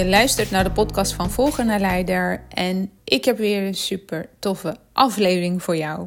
[0.00, 4.28] Je luistert naar de podcast van Volger naar Leider en ik heb weer een super
[4.38, 6.06] toffe aflevering voor jou.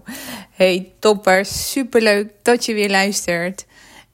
[0.52, 3.66] Hey toppers, super leuk dat je weer luistert.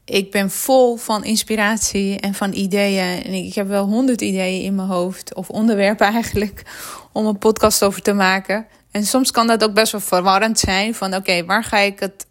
[0.05, 3.23] Ik ben vol van inspiratie en van ideeën.
[3.23, 6.63] En ik heb wel honderd ideeën in mijn hoofd, of onderwerpen eigenlijk,
[7.11, 8.67] om een podcast over te maken.
[8.91, 10.95] En soms kan dat ook best wel verwarrend zijn.
[10.95, 12.25] Van oké, waar ga ik het,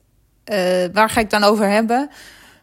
[0.52, 2.10] uh, waar ga ik dan over hebben?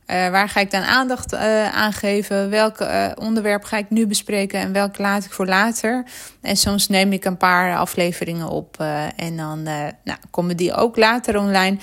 [0.08, 2.50] Uh, waar ga ik dan aandacht uh, aan geven?
[2.50, 6.06] Welk uh, onderwerp ga ik nu bespreken en welke laat ik voor later?
[6.42, 8.78] En soms neem ik een paar afleveringen op
[9.16, 11.78] en dan nou, komen die ook later online.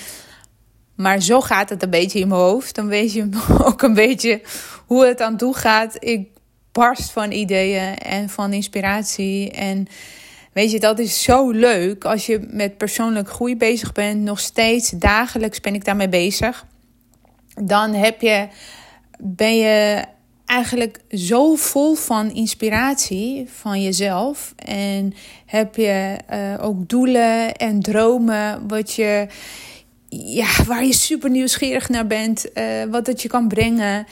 [0.96, 2.74] Maar zo gaat het een beetje in mijn hoofd.
[2.74, 3.28] Dan weet je
[3.68, 4.40] ook een beetje
[4.86, 5.96] hoe het aan toe gaat.
[5.98, 6.28] Ik
[6.72, 9.50] barst van ideeën en van inspiratie.
[9.50, 9.86] En
[10.52, 14.22] weet je, dat is zo leuk als je met persoonlijk groei bezig bent.
[14.22, 16.64] Nog steeds dagelijks ben ik daarmee bezig
[17.54, 18.48] dan heb je,
[19.18, 20.04] ben je
[20.46, 24.52] eigenlijk zo vol van inspiratie van jezelf.
[24.56, 25.14] En
[25.46, 29.26] heb je uh, ook doelen en dromen wat je,
[30.08, 34.06] ja, waar je super nieuwsgierig naar bent, uh, wat het je kan brengen.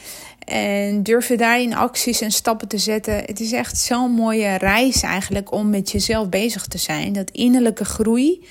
[0.45, 3.15] En durf je daarin acties en stappen te zetten.
[3.15, 7.13] Het is echt zo'n mooie reis eigenlijk om met jezelf bezig te zijn.
[7.13, 8.45] Dat innerlijke groei.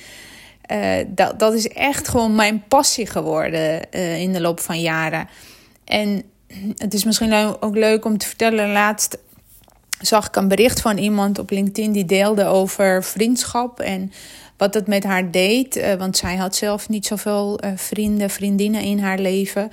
[0.73, 5.29] Uh, dat, dat is echt gewoon mijn passie geworden uh, in de loop van jaren.
[5.85, 6.23] En
[6.77, 8.73] het is misschien ook leuk om te vertellen.
[8.73, 9.19] Laatst
[10.01, 14.13] zag ik een bericht van iemand op LinkedIn die deelde over vriendschap en
[14.61, 15.77] wat het met haar deed.
[15.77, 19.71] Uh, want zij had zelf niet zoveel vrienden, vriendinnen in haar leven.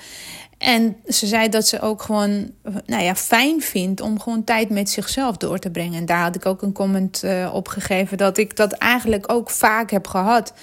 [0.57, 2.51] En ze zei dat ze ook gewoon
[2.85, 5.99] nou ja, fijn vindt om gewoon tijd met zichzelf door te brengen.
[5.99, 9.49] En daar had ik ook een comment uh, op gegeven dat ik dat eigenlijk ook
[9.49, 10.53] vaak heb gehad.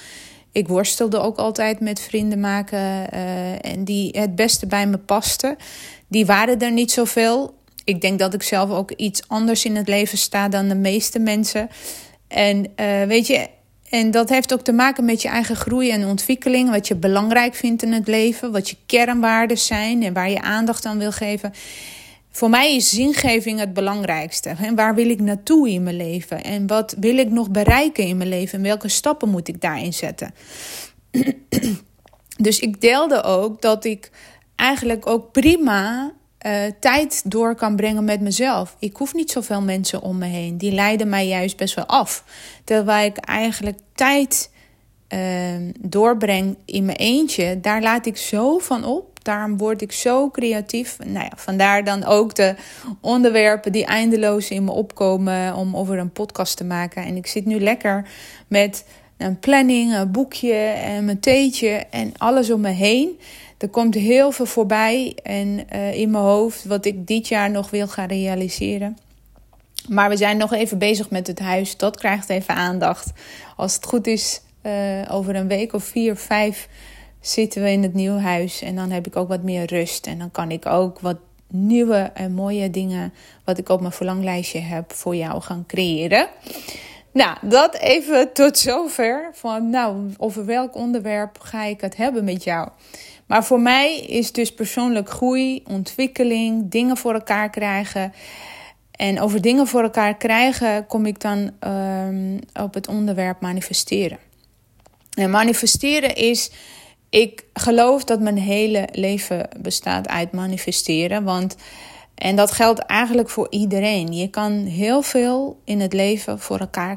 [0.52, 5.56] Ik worstelde ook altijd met vrienden maken uh, en die het beste bij me pasten.
[6.08, 7.54] Die waren er niet zoveel.
[7.84, 11.18] Ik denk dat ik zelf ook iets anders in het leven sta dan de meeste
[11.18, 11.68] mensen.
[12.28, 13.48] En uh, weet je,
[13.88, 16.70] en dat heeft ook te maken met je eigen groei en ontwikkeling.
[16.70, 18.52] Wat je belangrijk vindt in het leven.
[18.52, 21.52] Wat je kernwaarden zijn en waar je aandacht aan wil geven.
[22.30, 24.48] Voor mij is zingeving het belangrijkste.
[24.48, 26.44] En waar wil ik naartoe in mijn leven?
[26.44, 28.58] En wat wil ik nog bereiken in mijn leven?
[28.58, 30.34] En welke stappen moet ik daarin zetten?
[32.36, 34.10] dus ik deelde ook dat ik
[34.56, 36.12] eigenlijk ook prima
[36.46, 38.76] uh, tijd door kan brengen met mezelf.
[38.78, 40.58] Ik hoef niet zoveel mensen om me heen.
[40.58, 42.24] Die leiden mij juist best wel af.
[42.64, 44.50] Terwijl ik eigenlijk tijd
[45.08, 45.18] uh,
[45.80, 49.24] doorbreng in mijn eentje, daar laat ik zo van op.
[49.24, 50.98] Daarom word ik zo creatief.
[51.04, 52.54] Nou ja, vandaar dan ook de
[53.00, 57.04] onderwerpen die eindeloos in me opkomen om over een podcast te maken.
[57.04, 58.08] En ik zit nu lekker
[58.48, 58.84] met
[59.16, 63.18] een planning, een boekje en mijn theetje en alles om me heen.
[63.58, 67.70] Er komt heel veel voorbij en uh, in mijn hoofd wat ik dit jaar nog
[67.70, 68.98] wil gaan realiseren.
[69.88, 71.76] Maar we zijn nog even bezig met het huis.
[71.76, 73.12] Dat krijgt even aandacht.
[73.56, 74.72] Als het goed is, uh,
[75.10, 76.68] over een week of vier, vijf
[77.20, 78.62] zitten we in het nieuwe huis.
[78.62, 80.06] En dan heb ik ook wat meer rust.
[80.06, 81.16] En dan kan ik ook wat
[81.48, 83.12] nieuwe en mooie dingen,
[83.44, 86.28] wat ik op mijn verlanglijstje heb, voor jou gaan creëren.
[87.12, 89.30] Nou, dat even tot zover.
[89.32, 92.68] Van nou, over welk onderwerp ga ik het hebben met jou?
[93.26, 98.12] Maar voor mij is dus persoonlijk groei, ontwikkeling, dingen voor elkaar krijgen.
[98.90, 104.18] En over dingen voor elkaar krijgen kom ik dan um, op het onderwerp manifesteren.
[105.14, 106.50] En manifesteren is,
[107.10, 111.24] ik geloof dat mijn hele leven bestaat uit manifesteren.
[111.24, 111.56] Want,
[112.14, 114.12] en dat geldt eigenlijk voor iedereen.
[114.12, 116.96] Je kan heel veel in het leven voor elkaar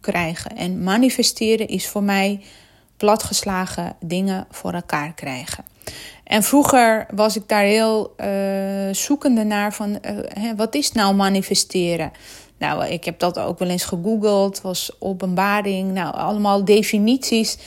[0.00, 0.56] krijgen.
[0.56, 2.40] En manifesteren is voor mij
[2.96, 5.64] platgeslagen dingen voor elkaar krijgen.
[6.24, 8.26] En vroeger was ik daar heel uh,
[8.92, 9.98] zoekende naar van uh,
[10.28, 12.12] hè, wat is nou manifesteren?
[12.58, 17.58] Nou, ik heb dat ook wel eens gegoogeld, was openbaring, nou allemaal definities.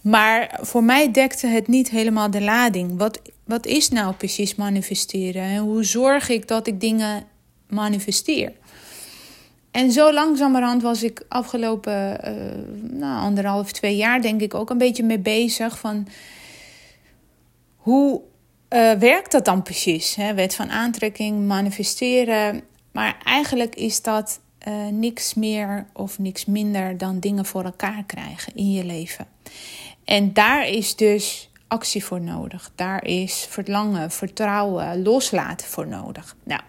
[0.00, 2.98] Maar voor mij dekte het niet helemaal de lading.
[2.98, 5.42] Wat, wat is nou precies manifesteren?
[5.42, 7.24] En hoe zorg ik dat ik dingen
[7.68, 8.52] manifesteer?
[9.74, 14.78] En zo langzamerhand was ik afgelopen uh, nou, anderhalf, twee jaar denk ik ook een
[14.78, 16.06] beetje mee bezig van
[17.76, 18.20] hoe
[18.70, 20.14] uh, werkt dat dan precies?
[20.14, 20.34] Hè?
[20.34, 22.62] Wet van aantrekking, manifesteren.
[22.92, 28.54] Maar eigenlijk is dat uh, niks meer of niks minder dan dingen voor elkaar krijgen
[28.54, 29.26] in je leven.
[30.04, 32.70] En daar is dus actie voor nodig.
[32.74, 36.36] Daar is verlangen, vertrouwen, loslaten voor nodig.
[36.44, 36.60] Nou,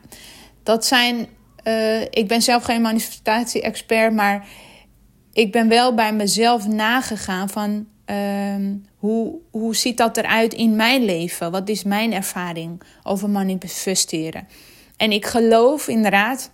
[0.64, 1.28] dat zijn.
[1.68, 4.48] Uh, ik ben zelf geen manifestatie-expert, maar
[5.34, 8.56] ik ben wel bij mezelf nagegaan van uh,
[8.96, 11.52] hoe, hoe ziet dat eruit in mijn leven?
[11.52, 14.48] Wat is mijn ervaring over manifesteren?
[14.98, 16.52] En ik geloof inderdaad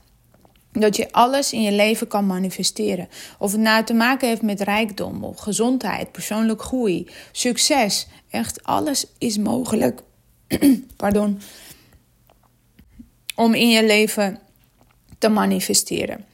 [0.71, 3.07] dat je alles in je leven kan manifesteren.
[3.39, 8.07] Of het nou te maken heeft met rijkdom, gezondheid, persoonlijk groei, succes.
[8.29, 10.01] Echt alles is mogelijk.
[10.97, 11.39] Pardon.
[13.35, 14.39] Om in je leven
[15.21, 16.25] te manifesteren.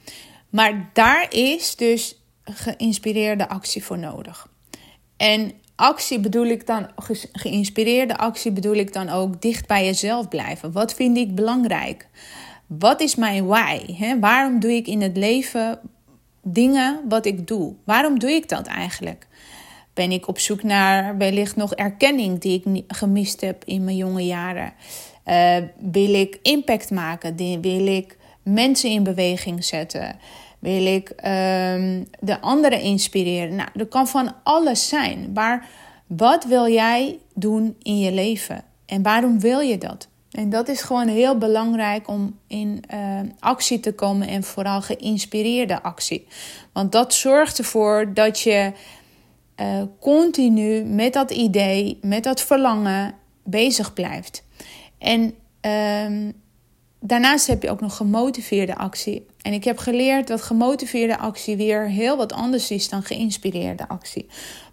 [0.50, 4.48] Maar daar is dus geïnspireerde actie voor nodig.
[5.16, 6.88] En actie bedoel ik dan,
[7.32, 10.72] geïnspireerde actie bedoel ik dan ook dicht bij jezelf blijven.
[10.72, 12.08] Wat vind ik belangrijk?
[12.66, 13.96] Wat is mijn why?
[14.20, 15.80] Waarom doe ik in het leven
[16.42, 17.74] dingen wat ik doe?
[17.84, 19.26] Waarom doe ik dat eigenlijk?
[19.94, 24.24] Ben ik op zoek naar wellicht nog erkenning die ik gemist heb in mijn jonge
[24.26, 24.72] jaren?
[25.26, 27.36] Uh, wil ik impact maken?
[27.60, 28.17] Wil ik
[28.52, 30.16] mensen in beweging zetten?
[30.58, 33.54] Wil ik um, de anderen inspireren?
[33.54, 35.30] Nou, dat kan van alles zijn.
[35.34, 35.68] Maar
[36.06, 38.64] wat wil jij doen in je leven?
[38.86, 40.08] En waarom wil je dat?
[40.30, 45.82] En dat is gewoon heel belangrijk om in uh, actie te komen en vooral geïnspireerde
[45.82, 46.26] actie.
[46.72, 48.72] Want dat zorgt ervoor dat je
[49.60, 53.14] uh, continu met dat idee, met dat verlangen
[53.44, 54.44] bezig blijft.
[54.98, 55.34] En
[55.66, 56.32] uh,
[57.00, 59.26] daarnaast heb je ook nog gemotiveerde actie.
[59.42, 64.26] En ik heb geleerd dat gemotiveerde actie weer heel wat anders is dan geïnspireerde actie.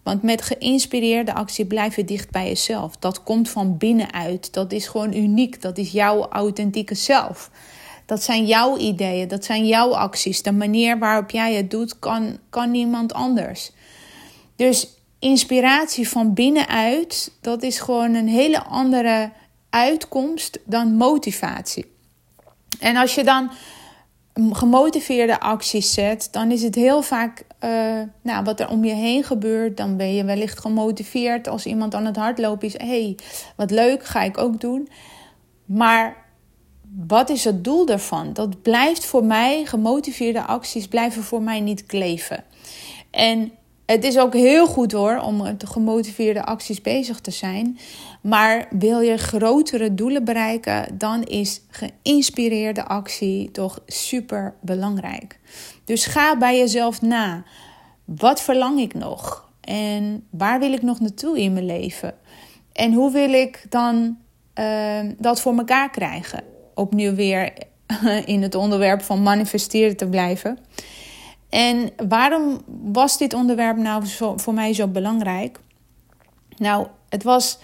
[0.04, 2.98] Want met geïnspireerde actie blijf je dicht bij jezelf.
[2.98, 4.54] Dat komt van binnenuit.
[4.54, 5.62] Dat is gewoon uniek.
[5.62, 7.50] Dat is jouw authentieke zelf.
[8.06, 10.42] Dat zijn jouw ideeën, dat zijn jouw acties.
[10.42, 13.72] De manier waarop jij het doet, kan, kan niemand anders.
[14.56, 14.88] Dus
[15.20, 19.32] inspiratie van binnenuit, dat is gewoon een hele andere
[19.70, 21.94] uitkomst dan motivatie.
[22.80, 23.52] En als je dan
[24.52, 29.24] gemotiveerde acties zet, dan is het heel vaak uh, nou, wat er om je heen
[29.24, 29.78] gebeurt.
[29.78, 32.78] Dan ben je wellicht gemotiveerd als iemand aan het hardlopen is.
[32.78, 33.18] Hey,
[33.56, 34.90] wat leuk, ga ik ook doen.
[35.66, 36.26] Maar
[37.06, 38.34] wat is het doel daarvan?
[38.34, 42.44] Dat blijft voor mij, gemotiveerde acties blijven voor mij niet kleven.
[43.12, 43.52] En
[43.86, 47.78] het is ook heel goed hoor om met gemotiveerde acties bezig te zijn.
[48.22, 55.40] Maar wil je grotere doelen bereiken, dan is geïnspireerde actie toch super belangrijk.
[55.84, 57.44] Dus ga bij jezelf na.
[58.06, 59.50] Wat verlang ik nog?
[59.62, 62.14] En waar wil ik nog naartoe in mijn leven?
[62.74, 64.18] En hoe wil ik dan
[64.60, 66.44] uh, dat voor elkaar krijgen?
[66.74, 67.54] Opnieuw weer
[68.26, 70.58] in het onderwerp van manifesteren te blijven.
[71.56, 74.04] En waarom was dit onderwerp nou
[74.36, 75.60] voor mij zo belangrijk?
[76.58, 77.58] Nou, het was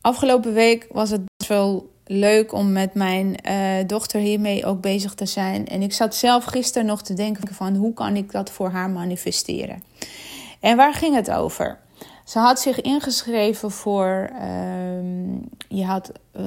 [0.00, 5.14] afgelopen week was het best wel leuk om met mijn uh, dochter hiermee ook bezig
[5.14, 5.66] te zijn.
[5.66, 8.90] En ik zat zelf gisteren nog te denken van hoe kan ik dat voor haar
[8.90, 9.82] manifesteren.
[10.60, 11.78] En waar ging het over?
[12.24, 14.48] Ze had zich ingeschreven voor, uh,
[15.68, 16.44] je had uh,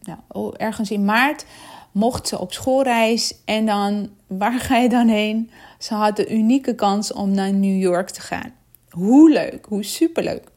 [0.00, 1.44] nou, oh, ergens in maart
[1.92, 5.50] mocht ze op schoolreis en dan, waar ga je dan heen?
[5.78, 8.52] Ze had de unieke kans om naar New York te gaan.
[8.90, 10.50] Hoe leuk, hoe superleuk.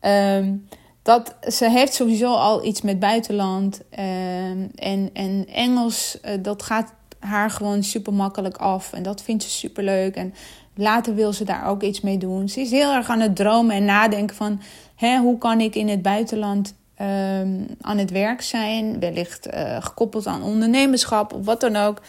[0.00, 0.68] Um,
[1.02, 3.80] dat, ze heeft sowieso al iets met buitenland.
[3.98, 8.92] Um, en, en Engels, uh, dat gaat haar gewoon super makkelijk af.
[8.92, 10.14] En dat vindt ze super leuk.
[10.14, 10.34] En
[10.74, 12.48] later wil ze daar ook iets mee doen.
[12.48, 14.60] Ze is heel erg aan het dromen en nadenken van...
[14.94, 19.00] Hè, hoe kan ik in het buitenland um, aan het werk zijn?
[19.00, 22.00] Wellicht uh, gekoppeld aan ondernemerschap of wat dan ook.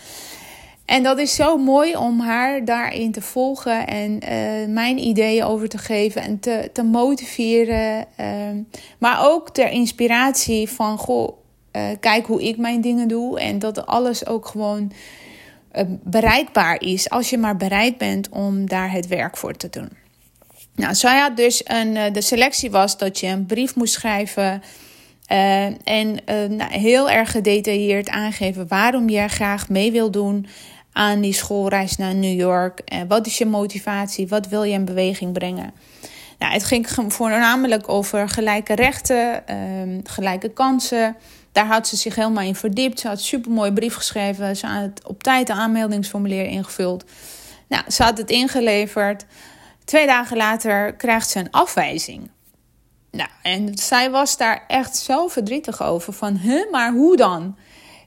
[0.86, 5.70] En dat is zo mooi om haar daarin te volgen en uh, mijn ideeën over
[5.70, 8.06] te geven en te, te motiveren.
[8.20, 8.26] Uh,
[8.98, 11.38] maar ook ter inspiratie van, goh,
[11.72, 13.40] uh, kijk hoe ik mijn dingen doe.
[13.40, 14.92] En dat alles ook gewoon
[16.04, 20.01] bereikbaar is als je maar bereid bent om daar het werk voor te doen.
[20.82, 24.64] Nou, zij had dus een, de selectie was dat je een brief moest schrijven.
[25.32, 30.48] Uh, en uh, nou, heel erg gedetailleerd aangeven waarom je graag mee wil doen
[30.92, 32.80] aan die schoolreis naar New York?
[32.80, 34.28] En wat is je motivatie?
[34.28, 35.74] Wat wil je in beweging brengen?
[36.40, 41.16] Nou, het ging voornamelijk over gelijke rechten, um, gelijke kansen.
[41.52, 43.00] Daar had ze zich helemaal in verdiept.
[43.00, 44.58] Ze had een supermooie brief geschreven.
[44.58, 47.04] Ze had op tijd de aanmeldingsformulier ingevuld.
[47.68, 49.26] Nou, ze had het ingeleverd.
[49.86, 52.30] Twee dagen later krijgt ze een afwijzing.
[53.12, 56.14] Nou, en zij was daar echt zo verdrietig over.
[56.14, 57.58] Van, huh, maar hoe dan?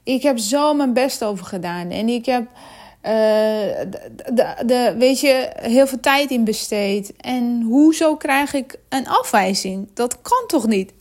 [0.02, 1.90] Ik heb zo mijn best over gedaan.
[1.90, 2.46] En ik heb
[4.32, 7.12] de, de, weet je, heel veel tijd in besteed.
[7.16, 9.88] En hoezo krijg ik een afwijzing?
[9.94, 10.92] Dat kan toch niet?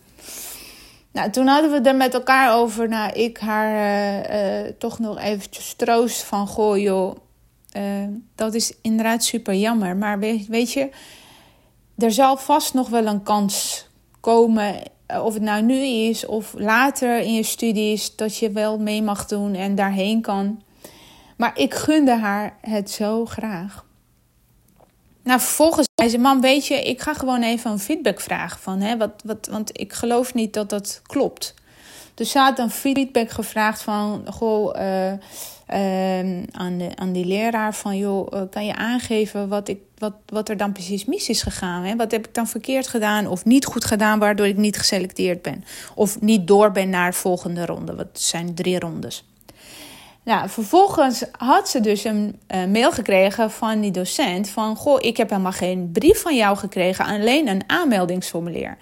[1.11, 2.87] Nou, toen hadden we er met elkaar over.
[2.89, 6.47] Nou, ik haar uh, toch nog eventjes troost van...
[6.47, 7.15] Goh, joh,
[7.77, 7.83] uh,
[8.35, 9.97] dat is inderdaad super jammer.
[9.97, 10.89] Maar weet, weet, je,
[11.97, 13.87] er zal vast nog wel een kans
[14.19, 14.81] komen...
[15.07, 18.15] of het nou nu is of later in je studies...
[18.15, 20.61] dat je wel mee mag doen en daarheen kan.
[21.37, 23.85] Maar ik gunde haar het zo graag.
[25.23, 28.59] Nou, vervolgens zei ze: Mam, weet je, ik ga gewoon even een feedback vragen.
[28.59, 31.53] Van, hè, wat, wat, want ik geloof niet dat dat klopt.
[32.13, 35.13] Dus ze had een feedback gevraagd van: Goh, uh,
[35.73, 40.13] uh, aan, de, aan die leraar: van, joh, uh, kan je aangeven wat, ik, wat,
[40.25, 41.83] wat er dan precies mis is gegaan?
[41.83, 41.95] Hè?
[41.95, 45.63] Wat heb ik dan verkeerd gedaan of niet goed gedaan, waardoor ik niet geselecteerd ben?
[45.95, 47.95] Of niet door ben naar de volgende ronde?
[47.95, 49.23] Wat zijn drie rondes.
[50.23, 54.75] Nou, vervolgens had ze dus een uh, mail gekregen van die docent van...
[54.75, 58.77] Goh, ik heb helemaal geen brief van jou gekregen, alleen een aanmeldingsformulier.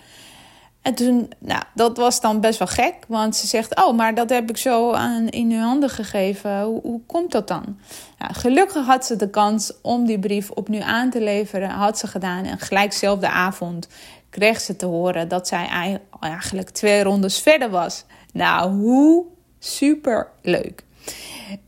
[0.81, 3.75] En toen, nou, dat was dan best wel gek, want ze zegt...
[3.85, 6.61] Oh, maar dat heb ik zo aan, in uw handen gegeven.
[6.61, 7.79] Hoe, hoe komt dat dan?
[8.17, 11.69] Gelukkig had ze de kans om die brief opnieuw aan te leveren.
[11.69, 13.87] Had ze gedaan en gelijk dezelfde avond
[14.29, 15.27] kreeg ze te horen...
[15.27, 18.05] dat zij eigenlijk twee rondes verder was.
[18.33, 19.25] Nou, hoe
[19.59, 20.83] super leuk.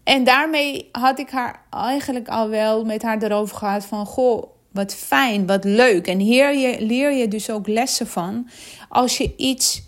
[0.03, 4.05] En daarmee had ik haar eigenlijk al wel met haar erover gehad van...
[4.05, 4.43] Goh,
[4.74, 6.08] wat fijn, wat leuk.
[6.08, 8.50] En hier je, leer je dus ook lessen van.
[8.89, 9.84] Als je iets,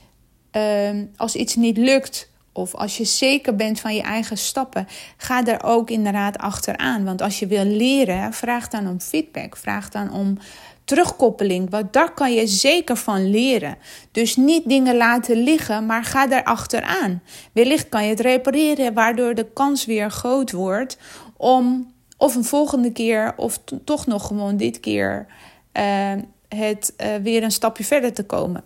[0.51, 4.87] uh, als iets niet lukt of als je zeker bent van je eigen stappen,
[5.17, 7.03] ga er ook inderdaad achteraan.
[7.03, 9.57] Want als je wil leren, vraag dan om feedback.
[9.57, 10.37] Vraag dan om
[10.83, 11.69] terugkoppeling.
[11.69, 13.77] Want daar kan je zeker van leren.
[14.11, 17.21] Dus niet dingen laten liggen, maar ga er achteraan.
[17.51, 20.97] Wellicht kan je het repareren, waardoor de kans weer groot wordt
[21.37, 25.25] om of een volgende keer of toch nog gewoon dit keer
[25.73, 26.11] uh,
[26.47, 28.63] het uh, weer een stapje verder te komen.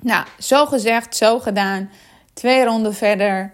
[0.00, 1.90] Nou, zo gezegd, zo gedaan.
[2.32, 3.52] Twee ronden verder.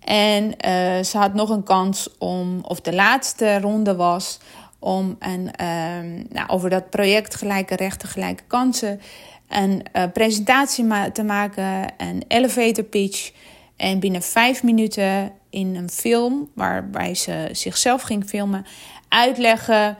[0.00, 4.38] En uh, ze had nog een kans om, of de laatste ronde was,
[4.78, 9.00] om een, um, nou, over dat project Gelijke Rechten, Gelijke Kansen
[9.48, 13.32] een uh, presentatie ma te maken, een elevator pitch.
[13.76, 18.66] En binnen vijf minuten in een film, waarbij ze zichzelf ging filmen,
[19.08, 19.96] uitleggen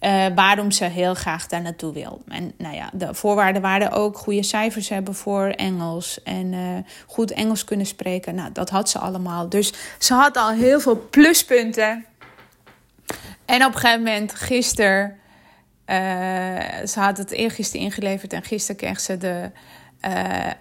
[0.00, 2.22] uh, waarom ze heel graag daar naartoe wil.
[2.28, 7.30] En nou ja, de voorwaarden waren ook goede cijfers hebben voor Engels en uh, goed
[7.30, 8.34] Engels kunnen spreken.
[8.34, 9.48] Nou, dat had ze allemaal.
[9.48, 12.04] Dus ze had al heel veel pluspunten.
[13.44, 15.16] En op een gegeven moment, gisteren,
[15.86, 15.96] uh,
[16.86, 19.50] ze had het eergisteren ingeleverd en gisteren kreeg ze de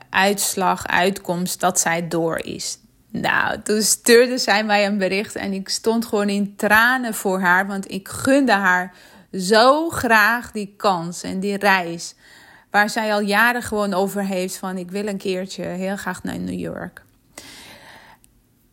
[0.10, 2.78] uitslag, uitkomst dat zij door is.
[3.22, 7.68] Nou, toen stuurde zij mij een bericht en ik stond gewoon in tranen voor haar,
[7.68, 8.96] want ik gunde haar
[9.32, 12.16] zo graag die kans en die reis.
[12.72, 16.40] Waar zij al jaren gewoon over heeft van ik wil een keertje heel graag naar
[16.40, 17.04] New York.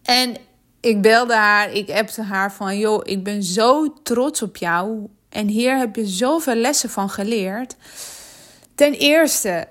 [0.03, 0.37] En
[0.81, 5.09] ik belde haar, ik appte haar van joh, ik ben zo trots op jou.
[5.29, 7.77] En hier heb je zoveel lessen van geleerd.
[8.75, 9.69] Ten eerste,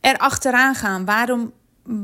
[0.00, 1.04] er achteraan gaan.
[1.04, 1.52] Waarom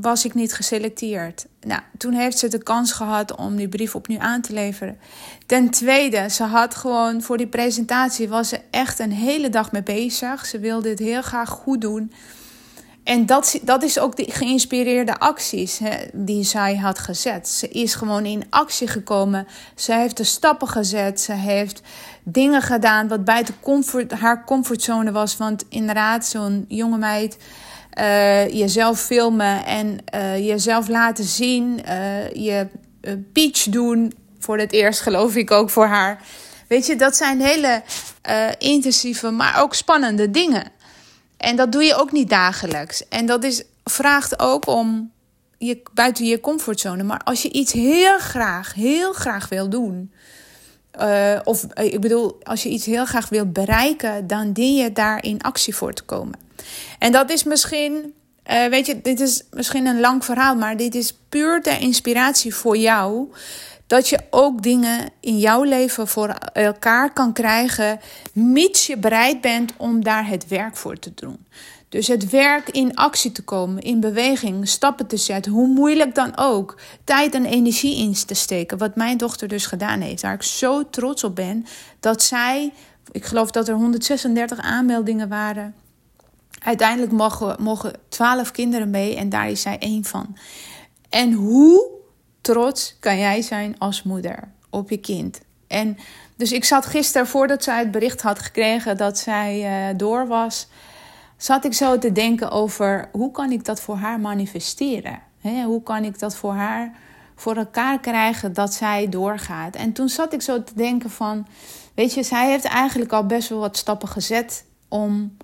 [0.01, 1.47] was ik niet geselecteerd.
[1.61, 4.99] Nou, toen heeft ze de kans gehad om die brief opnieuw aan te leveren.
[5.47, 9.83] Ten tweede, ze had gewoon voor die presentatie was ze echt een hele dag mee
[9.83, 10.47] bezig.
[10.47, 12.13] Ze wilde het heel graag goed doen.
[13.07, 17.49] En dat, dat is ook de geïnspireerde acties hè, die zij had gezet.
[17.49, 19.47] Ze is gewoon in actie gekomen.
[19.75, 21.21] Ze heeft de stappen gezet.
[21.21, 21.83] Ze heeft
[22.23, 25.37] dingen gedaan wat buiten comfort, haar comfortzone was.
[25.37, 27.37] Want inderdaad, zo'n jonge meid
[27.99, 31.81] uh, jezelf filmen en uh, jezelf laten zien.
[31.89, 32.67] Uh, je
[33.33, 34.15] pitch doen.
[34.39, 36.23] Voor het eerst geloof ik ook voor haar.
[36.69, 37.83] Weet je, dat zijn hele
[38.59, 40.65] intensieve, maar ook spannende dingen.
[41.37, 43.09] En dat doe je ook niet dagelijks.
[43.09, 45.13] En dat is, vraagt ook om
[45.59, 47.03] je, buiten je comfortzone.
[47.03, 50.13] Maar als je iets heel graag, heel graag wil doen.
[51.01, 55.25] Uh, of ik bedoel, als je iets heel graag wil bereiken, dan dien je daar
[55.25, 56.39] in actie voor te komen.
[56.99, 58.15] En dat is misschien,
[58.51, 62.55] uh, weet je, dit is misschien een lang verhaal, maar dit is puur ter inspiratie
[62.55, 63.29] voor jou.
[63.87, 68.01] Dat je ook dingen in jouw leven voor elkaar kan krijgen,
[68.33, 71.47] mits je bereid bent om daar het werk voor te doen.
[71.89, 76.37] Dus het werk in actie te komen, in beweging, stappen te zetten, hoe moeilijk dan
[76.37, 78.79] ook, tijd en energie in te steken.
[78.79, 81.67] Wat mijn dochter dus gedaan heeft, waar ik zo trots op ben
[82.01, 82.73] dat zij,
[83.13, 85.75] ik geloof dat er 136 aanmeldingen waren.
[86.63, 90.37] Uiteindelijk mogen, mogen 12 kinderen mee en daar is zij één van.
[91.09, 91.96] En hoe
[92.47, 95.41] trots kan jij zijn als moeder op je kind?
[95.67, 95.99] En
[96.37, 100.69] dus ik zat gisteren, voordat zij het bericht had gekregen dat zij uh, door was,
[101.37, 105.21] zat ik zo te denken over hoe kan ik dat voor haar manifesteren?
[105.65, 106.93] Hoe kan ik dat voor haar
[107.37, 109.75] voor elkaar krijgen dat zij doorgaat?
[109.77, 111.47] En toen zat ik zo te denken van,
[111.95, 115.37] weet je, zij heeft eigenlijk al best wel wat stappen gezet om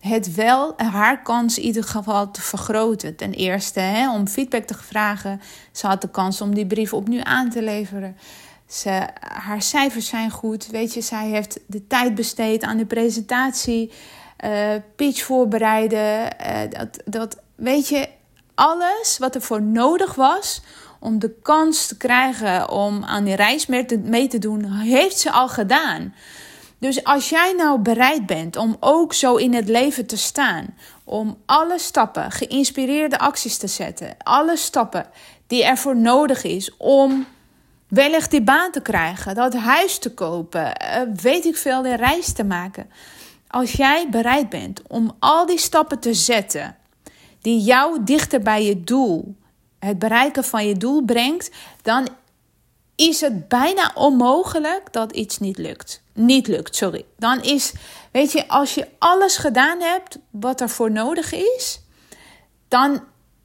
[0.00, 3.16] het wel, haar kans in ieder geval te vergroten.
[3.16, 5.40] Ten eerste hè, om feedback te vragen.
[5.72, 8.16] Ze had de kans om die brief opnieuw aan te leveren.
[8.66, 10.66] Ze, haar cijfers zijn goed.
[10.66, 13.92] Weet je, zij heeft de tijd besteed aan de presentatie,
[14.44, 16.36] uh, pitch voorbereiden.
[16.46, 18.08] Uh, dat, dat, weet je,
[18.54, 20.62] alles wat er voor nodig was
[21.00, 25.48] om de kans te krijgen om aan die reis mee te doen, heeft ze al
[25.48, 26.14] gedaan.
[26.80, 31.38] Dus als jij nou bereid bent om ook zo in het leven te staan, om
[31.46, 35.06] alle stappen, geïnspireerde acties te zetten, alle stappen
[35.46, 37.26] die ervoor nodig is om
[37.88, 42.32] wellicht die baan te krijgen, dat huis te kopen, eh, weet ik veel, de reis
[42.32, 42.90] te maken.
[43.48, 46.76] Als jij bereid bent om al die stappen te zetten
[47.40, 49.36] die jou dichter bij je doel,
[49.78, 51.50] het bereiken van je doel brengt,
[51.82, 52.08] dan
[52.96, 56.02] is het bijna onmogelijk dat iets niet lukt.
[56.20, 57.04] Niet lukt, sorry.
[57.16, 57.72] Dan is,
[58.12, 61.80] weet je, als je alles gedaan hebt wat er voor nodig is,
[62.68, 63.04] dan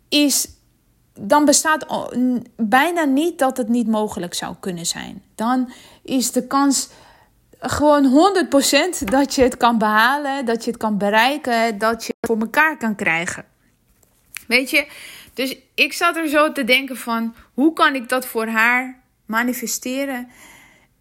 [0.09, 0.47] is
[1.19, 1.85] dan bestaat
[2.55, 5.23] bijna niet dat het niet mogelijk zou kunnen zijn.
[5.35, 5.71] Dan
[6.03, 6.89] is de kans
[7.59, 8.33] gewoon
[9.01, 12.39] 100% dat je het kan behalen, dat je het kan bereiken, dat je het voor
[12.39, 13.45] elkaar kan krijgen.
[14.47, 14.87] Weet je,
[15.33, 20.29] dus ik zat er zo te denken van hoe kan ik dat voor haar manifesteren?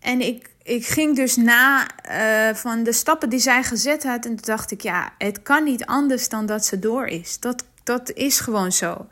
[0.01, 4.25] En ik, ik ging dus na uh, van de stappen die zij gezet had.
[4.25, 7.41] En toen dacht ik, ja, het kan niet anders dan dat ze door is.
[7.41, 9.07] Dat, dat is gewoon zo.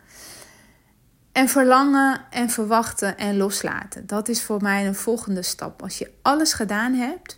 [1.32, 4.06] En verlangen en verwachten en loslaten.
[4.06, 5.82] Dat is voor mij een volgende stap.
[5.82, 7.36] Als je alles gedaan hebt.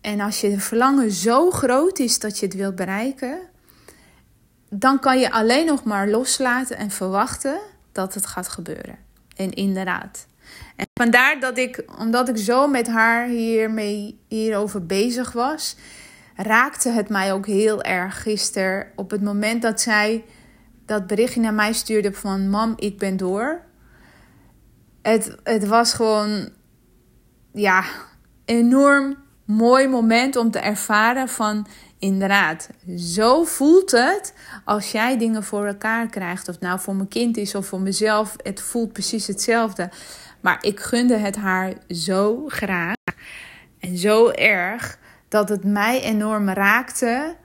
[0.00, 3.38] En als je verlangen zo groot is dat je het wilt bereiken.
[4.68, 7.60] Dan kan je alleen nog maar loslaten en verwachten
[7.92, 8.98] dat het gaat gebeuren.
[9.36, 10.26] En inderdaad.
[10.76, 15.76] En vandaar dat ik, omdat ik zo met haar hiermee, hierover bezig was,
[16.36, 18.86] raakte het mij ook heel erg gisteren.
[18.96, 20.24] Op het moment dat zij
[20.86, 23.60] dat berichtje naar mij stuurde van mam, ik ben door.
[25.02, 26.48] Het, het was gewoon,
[27.52, 27.84] ja,
[28.44, 31.66] enorm mooi moment om te ervaren van
[31.98, 34.34] inderdaad, zo voelt het
[34.64, 36.48] als jij dingen voor elkaar krijgt.
[36.48, 39.90] Of nou voor mijn kind is of voor mezelf, het voelt precies hetzelfde.
[40.40, 42.94] Maar ik gunde het haar zo graag
[43.80, 44.98] en zo erg
[45.28, 47.36] dat het mij enorm raakte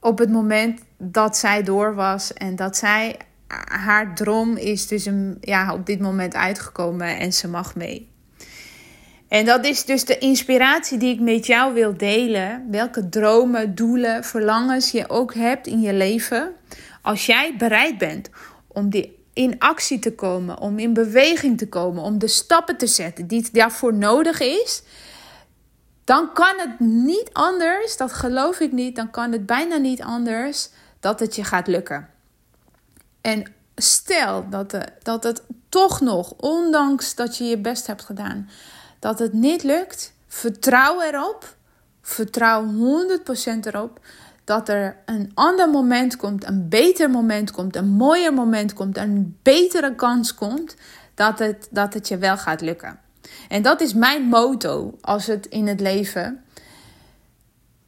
[0.00, 3.16] op het moment dat zij door was en dat zij
[3.64, 8.12] haar droom is dus een, ja, op dit moment uitgekomen en ze mag mee.
[9.28, 12.66] En dat is dus de inspiratie die ik met jou wil delen.
[12.70, 16.52] Welke dromen, doelen, verlangens je ook hebt in je leven.
[17.02, 18.30] Als jij bereid bent
[18.68, 22.86] om die in actie te komen, om in beweging te komen, om de stappen te
[22.86, 24.82] zetten die daarvoor nodig is,
[26.04, 30.68] dan kan het niet anders, dat geloof ik niet, dan kan het bijna niet anders
[31.00, 32.08] dat het je gaat lukken.
[33.20, 33.44] En
[33.76, 38.50] stel dat, de, dat het toch nog, ondanks dat je je best hebt gedaan,
[38.98, 41.56] dat het niet lukt, vertrouw erop,
[42.02, 42.68] vertrouw 100%
[43.60, 44.00] erop
[44.44, 49.38] dat er een ander moment komt, een beter moment komt, een mooier moment komt, een
[49.42, 50.74] betere kans komt
[51.14, 52.98] dat het, dat het je wel gaat lukken.
[53.48, 56.44] En dat is mijn motto als het in het leven.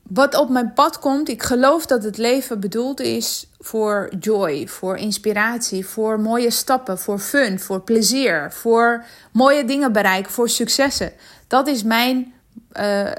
[0.02, 4.96] Wat op mijn pad komt, ik geloof dat het leven bedoeld is voor joy, voor
[4.96, 11.12] inspiratie, voor mooie stappen, voor fun, voor plezier, voor mooie dingen bereiken, voor successen.
[11.46, 12.34] Dat is mijn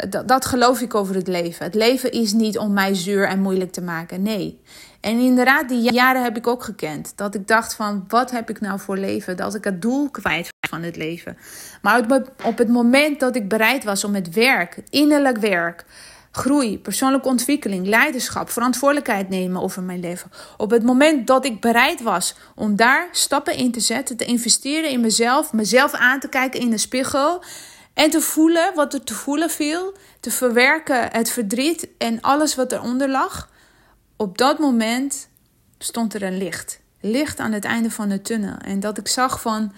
[0.10, 1.66] dat, dat geloof ik over het leven.
[1.66, 4.22] Het leven is niet om mij zuur en moeilijk te maken.
[4.22, 4.62] Nee.
[5.02, 7.14] En inderdaad, die jaren heb ik ook gekend.
[7.16, 9.38] Dat ik dacht van, wat heb ik nou voor leven?
[9.38, 11.38] Dat ik het doel kwijt van het leven.
[11.82, 12.06] Maar
[12.44, 15.86] op het moment dat ik bereid was om het werk, innerlijk werk,
[16.32, 20.32] groei, persoonlijke ontwikkeling, leiderschap, verantwoordelijkheid nemen over mijn leven.
[20.58, 24.90] Op het moment dat ik bereid was om daar stappen in te zetten, te investeren
[24.90, 27.44] in mezelf, mezelf aan te kijken in de spiegel
[27.98, 32.72] en te voelen wat er te voelen viel, te verwerken het verdriet en alles wat
[32.72, 33.50] eronder lag.
[34.16, 35.30] Op dat moment
[35.78, 36.80] stond er een licht.
[37.02, 38.58] Licht aan het einde van de tunnel.
[38.58, 39.74] En dat ik zag van,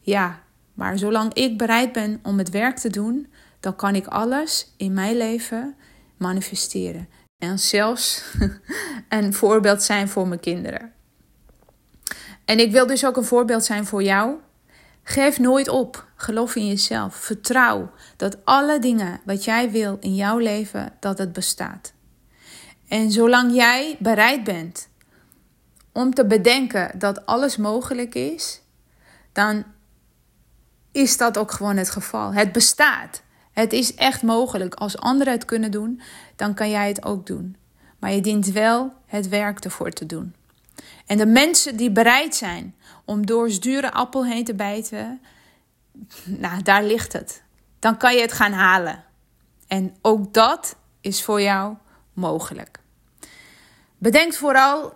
[0.00, 0.40] ja,
[0.74, 4.92] maar zolang ik bereid ben om het werk te doen, dan kan ik alles in
[4.92, 5.76] mijn leven
[6.16, 7.08] manifesteren.
[7.38, 8.22] En zelfs
[9.08, 10.92] een voorbeeld zijn voor mijn kinderen.
[12.44, 14.34] En ik wil dus ook een voorbeeld zijn voor jou.
[15.02, 16.12] Geef nooit op.
[16.24, 17.14] Geloof in jezelf.
[17.14, 21.92] Vertrouw dat alle dingen wat jij wil in jouw leven, dat het bestaat.
[22.88, 24.88] En zolang jij bereid bent
[25.92, 28.60] om te bedenken dat alles mogelijk is,
[29.32, 29.64] dan
[30.92, 32.32] is dat ook gewoon het geval.
[32.32, 33.22] Het bestaat.
[33.52, 34.74] Het is echt mogelijk.
[34.74, 36.00] Als anderen het kunnen doen,
[36.36, 37.56] dan kan jij het ook doen.
[37.98, 40.34] Maar je dient wel het werk ervoor te doen.
[41.06, 45.20] En de mensen die bereid zijn om door zure appel heen te bijten,
[46.24, 47.42] nou, daar ligt het.
[47.78, 49.04] Dan kan je het gaan halen.
[49.66, 51.76] En ook dat is voor jou
[52.12, 52.78] mogelijk.
[53.98, 54.92] Bedenk vooral,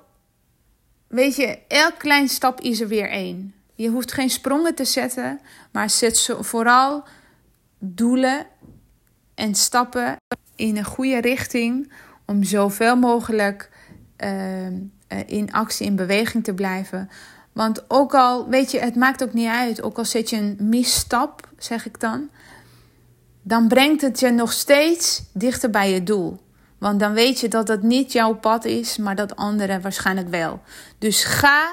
[1.06, 3.54] weet je, elk klein stap is er weer één.
[3.74, 5.40] Je hoeft geen sprongen te zetten,
[5.72, 7.04] maar zet vooral
[7.78, 8.46] doelen
[9.34, 10.16] en stappen
[10.56, 11.92] in een goede richting
[12.26, 13.70] om zoveel mogelijk
[14.24, 14.66] uh,
[15.26, 17.10] in actie, in beweging te blijven.
[17.58, 20.56] Want ook al, weet je, het maakt ook niet uit, ook al zet je een
[20.60, 22.30] misstap, zeg ik dan,
[23.42, 26.40] dan brengt het je nog steeds dichter bij je doel.
[26.78, 30.60] Want dan weet je dat het niet jouw pad is, maar dat anderen waarschijnlijk wel.
[30.98, 31.72] Dus ga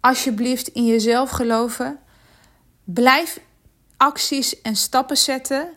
[0.00, 1.98] alsjeblieft in jezelf geloven.
[2.84, 3.40] Blijf
[3.96, 5.68] acties en stappen zetten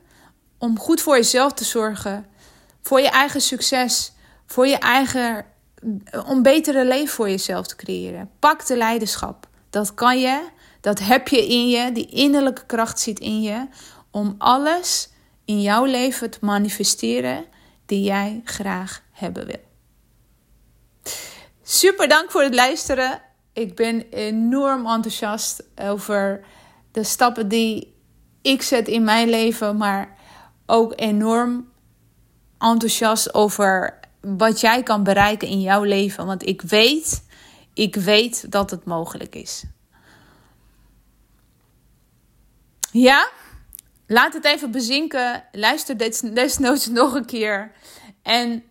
[0.57, 2.25] om goed voor jezelf te zorgen,
[2.81, 4.13] voor je eigen succes,
[4.45, 5.45] voor je eigen
[6.25, 8.29] om betere leven voor jezelf te creëren.
[8.39, 9.47] Pak de leiderschap.
[9.69, 10.47] Dat kan je,
[10.81, 13.67] dat heb je in je, die innerlijke kracht zit in je
[14.11, 15.09] om alles
[15.45, 17.45] in jouw leven te manifesteren
[17.85, 19.61] die jij graag hebben wil.
[21.63, 23.21] Super dank voor het luisteren.
[23.53, 26.45] Ik ben enorm enthousiast over
[26.91, 27.95] de stappen die
[28.41, 30.17] ik zet in mijn leven, maar
[30.65, 31.71] ook enorm
[32.59, 36.25] enthousiast over wat jij kan bereiken in jouw leven.
[36.25, 37.23] Want ik weet,
[37.73, 39.63] ik weet dat het mogelijk is.
[42.91, 43.29] Ja?
[44.07, 45.43] Laat het even bezinken.
[45.51, 45.97] Luister
[46.33, 47.71] desnoods nog een keer.
[48.21, 48.63] En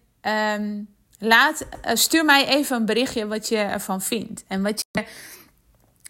[0.58, 0.88] um,
[1.18, 4.44] laat, eh, stuur mij even een berichtje wat je ervan vindt.
[4.48, 5.04] En wat je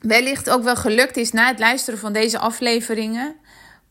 [0.01, 3.37] wellicht ook wel gelukt is na het luisteren van deze afleveringen.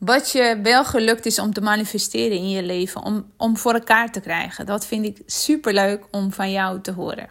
[0.04, 3.02] Wat je wel gelukt is om te manifesteren in je leven.
[3.02, 4.66] Om, om voor elkaar te krijgen.
[4.66, 7.28] Dat vind ik super leuk om van jou te horen.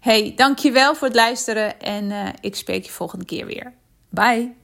[0.00, 1.80] Hey, dankjewel voor het luisteren.
[1.80, 3.72] En uh, ik spreek je volgende keer weer.
[4.08, 4.54] Bye.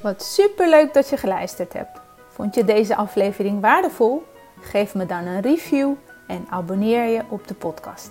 [0.00, 2.00] Wat super leuk dat je geluisterd hebt.
[2.28, 4.26] Vond je deze aflevering waardevol?
[4.60, 5.94] Geef me dan een review
[6.26, 8.10] en abonneer je op de podcast.